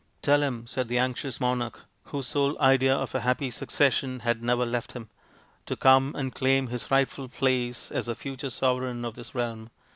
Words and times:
"Tell 0.23 0.41
him," 0.41 0.65
said 0.65 0.87
the 0.87 0.97
anxious 0.97 1.39
monarch, 1.39 1.81
whose 2.05 2.25
sole 2.25 2.59
idea 2.59 2.95
of 2.95 3.13
a 3.13 3.19
happy 3.19 3.51
succession 3.51 4.21
had 4.21 4.41
never 4.41 4.65
left 4.65 4.93
him, 4.93 5.11
"to 5.67 5.75
come 5.75 6.15
and 6.15 6.33
claim 6.33 6.69
his 6.69 6.89
rightful 6.89 7.29
place 7.29 7.91
as 7.91 8.07
the 8.07 8.15
future 8.15 8.49
sovereign 8.49 9.05
of 9.05 9.13
this 9.13 9.35
realm." 9.35 9.69